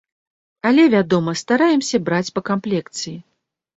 [0.69, 3.17] Але, вядома, стараемся браць па камплекцыі.